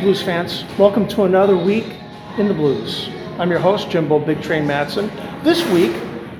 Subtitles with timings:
[0.00, 1.84] Blues fans, welcome to another week
[2.38, 3.10] in the blues.
[3.38, 5.10] I'm your host, Jimbo Big Train Matson.
[5.44, 5.94] This week,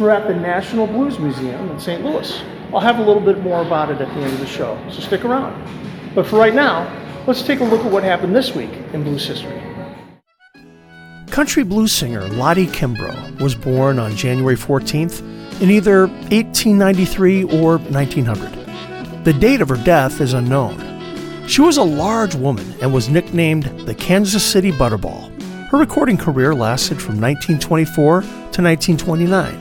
[0.00, 2.04] we're at the National Blues Museum in St.
[2.04, 2.42] Louis.
[2.72, 4.98] I'll have a little bit more about it at the end of the show, so
[4.98, 5.54] stick around.
[6.16, 6.90] But for right now,
[7.28, 9.62] let's take a look at what happened this week in blues history.
[11.30, 15.20] Country blues singer Lottie Kimbrough was born on January 14th
[15.62, 19.24] in either 1893 or 1900.
[19.24, 20.83] The date of her death is unknown.
[21.46, 25.30] She was a large woman and was nicknamed the Kansas City Butterball.
[25.68, 29.54] Her recording career lasted from 1924 to 1929.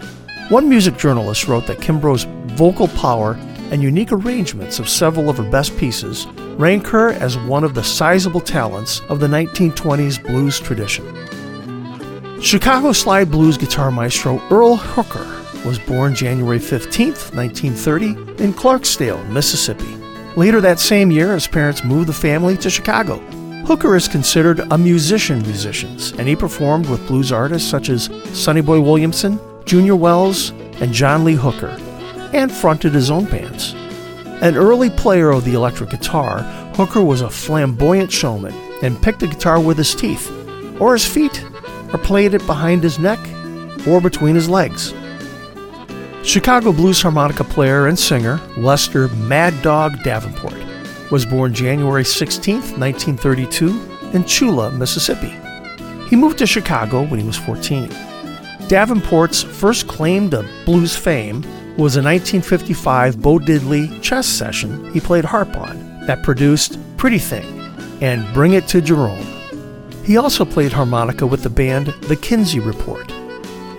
[0.50, 2.23] One music journalist wrote that Kimbrough's
[2.56, 3.34] vocal power
[3.70, 6.26] and unique arrangements of several of her best pieces
[6.58, 11.04] rank her as one of the sizable talents of the 1920s blues tradition.
[12.42, 15.28] Chicago slide blues guitar maestro Earl Hooker
[15.68, 18.08] was born January 15, 1930,
[18.44, 20.03] in Clarksdale, Mississippi.
[20.36, 23.17] Later that same year, his parents moved the family to Chicago.
[23.67, 28.62] Hooker is considered a musician musicians, and he performed with blues artists such as Sonny
[28.62, 30.50] Boy Williamson, Junior Wells,
[30.81, 31.78] and John Lee Hooker,
[32.34, 33.75] and fronted his own bands.
[34.42, 36.42] An early player of the electric guitar,
[36.75, 40.31] Hooker was a flamboyant showman and picked the guitar with his teeth,
[40.81, 41.45] or his feet,
[41.94, 43.20] or played it behind his neck,
[43.88, 44.94] or between his legs.
[46.23, 50.55] Chicago blues harmonica player and singer Lester Mad Dog Davenport
[51.11, 53.67] was born January 16, 1932,
[54.13, 55.35] in Tchula, Mississippi.
[56.07, 57.89] He moved to Chicago when he was 14.
[58.69, 61.41] Davenport's first claim to blues fame
[61.75, 67.59] was a 1955 Bo Diddley Chess session he played harp on that produced Pretty Thing
[68.01, 69.27] and Bring It to Jerome.
[70.05, 73.12] He also played harmonica with the band The Kinsey Report.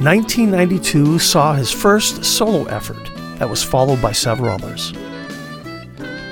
[0.01, 4.93] 1992 saw his first solo effort that was followed by several others.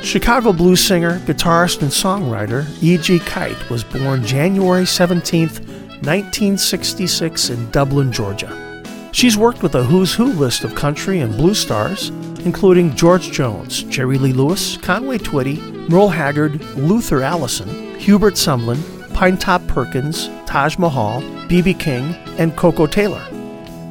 [0.03, 3.21] Chicago blues singer, guitarist, and songwriter E.G.
[3.21, 8.83] Kight was born January 17, 1966, in Dublin, Georgia.
[9.13, 12.09] She's worked with a who's who list of country and blues stars,
[12.45, 19.67] including George Jones, Jerry Lee Lewis, Conway Twitty, Merle Haggard, Luther Allison, Hubert Sumlin, Pinetop
[19.69, 21.75] Perkins, Taj Mahal, B.B.
[21.75, 23.25] King, and Koko Taylor.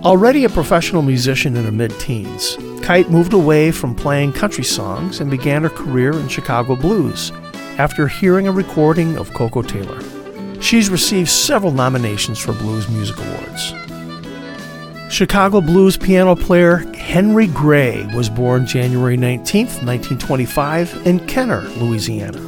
[0.04, 5.20] Already a professional musician in her mid teens, Kight moved away from playing country songs
[5.20, 7.32] and began her career in Chicago blues
[7.78, 10.02] after hearing a recording of Koko Taylor.
[10.60, 13.76] She's received several nominations for Blues Music Awards.
[15.14, 22.40] Chicago blues piano player Henry Gray was born January 19, 1925, in Kenner, Louisiana.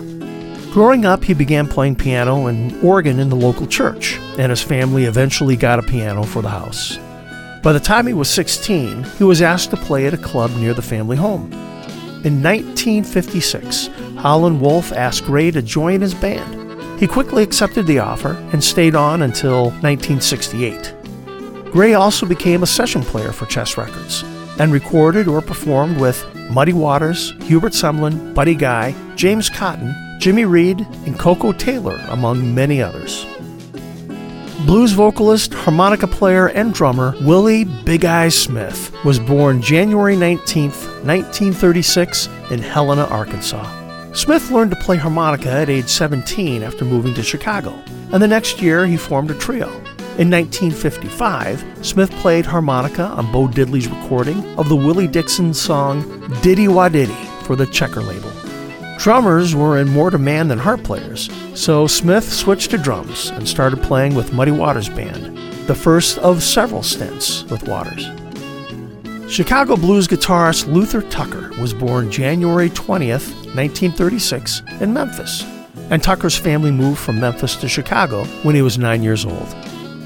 [0.71, 5.05] Growing up, he began playing piano and organ in the local church, and his family
[5.05, 6.97] eventually got a piano for the house.
[7.63, 10.73] By the time he was 16, he was asked to play at a club near
[10.73, 11.49] the family home.
[12.25, 13.87] In 1956,
[14.17, 16.99] Howlin' Wolf asked Gray to join his band.
[16.99, 20.93] He quickly accepted the offer and stayed on until 1968.
[21.71, 24.23] Gray also became a session player for Chess Records
[24.59, 30.85] and recorded or performed with Muddy Waters, Hubert Sumlin, Buddy Guy, James Cotton, Jimmy Reed,
[31.05, 33.25] and Koko Taylor, among many others.
[34.61, 42.27] Blues vocalist, harmonica player, and drummer Willie Big Eyes Smith was born January 19, 1936,
[42.49, 44.13] in Helena, Arkansas.
[44.13, 47.71] Smith learned to play harmonica at age 17 after moving to Chicago,
[48.13, 49.67] and the next year he formed a trio.
[50.19, 56.03] In 1955, Smith played harmonica on Bo Diddley's recording of the Willie Dixon song
[56.41, 57.11] Diddy Wah Diddy
[57.43, 58.22] for the Checker label.
[58.97, 63.81] Drummers were in more demand than harp players, so Smith switched to drums and started
[63.81, 65.37] playing with Muddy Waters Band,
[65.67, 68.07] the first of several stints with Waters.
[69.29, 75.43] Chicago blues guitarist Luther Tucker was born January 20th, 1936, in Memphis,
[75.89, 79.47] and Tucker's family moved from Memphis to Chicago when he was nine years old.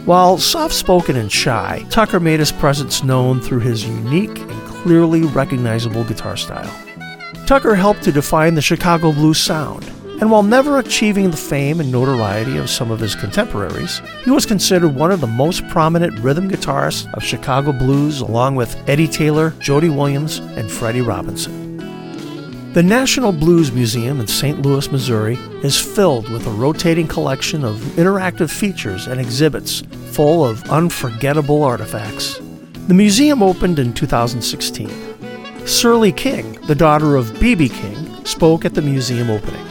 [0.06, 5.24] While soft spoken and shy, Tucker made his presence known through his unique and clearly
[5.24, 6.87] recognizable guitar style.
[7.48, 9.86] Tucker helped to define the Chicago blues sound,
[10.20, 14.46] and while never achieving the fame and notoriety of some of his contemporaries, he was
[14.46, 19.52] considered one of the most prominent rhythm guitarists of Chicago blues, along with Eddie Taylor,
[19.60, 21.78] Jody Williams, and Freddie Robinson.
[22.74, 24.62] The National Blues Museum in St.
[24.62, 30.70] Louis, Missouri is filled with a rotating collection of interactive features and exhibits full of
[30.70, 32.42] unforgettable artifacts.
[32.90, 35.07] The museum opened in 2016
[35.68, 37.68] Shirley King, the daughter of B.B.
[37.68, 39.66] King, spoke at the museum opening.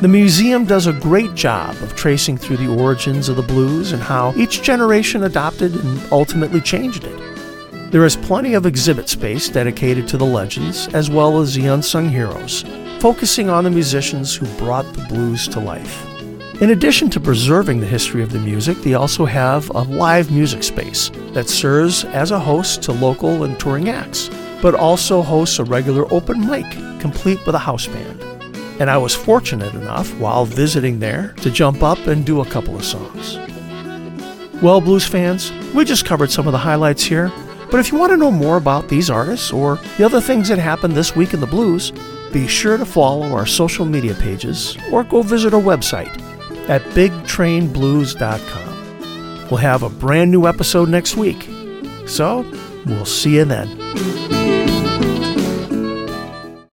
[0.00, 4.02] The museum does a great job of tracing through the origins of the blues and
[4.02, 7.92] how each generation adopted and ultimately changed it.
[7.92, 12.08] There is plenty of exhibit space dedicated to the legends as well as the unsung
[12.08, 12.64] heroes,
[12.98, 16.04] focusing on the musicians who brought the blues to life.
[16.60, 20.64] In addition to preserving the history of the music, they also have a live music
[20.64, 24.28] space that serves as a host to local and touring acts,
[24.66, 26.68] but also hosts a regular open mic
[26.98, 28.20] complete with a house band.
[28.80, 32.74] And I was fortunate enough while visiting there to jump up and do a couple
[32.74, 33.38] of songs.
[34.60, 37.30] Well, blues fans, we just covered some of the highlights here,
[37.70, 40.58] but if you want to know more about these artists or the other things that
[40.58, 41.92] happened this week in the blues,
[42.32, 46.20] be sure to follow our social media pages or go visit our website
[46.68, 49.48] at bigtrainblues.com.
[49.48, 51.48] We'll have a brand new episode next week.
[52.08, 52.44] So,
[52.84, 54.35] we'll see you then.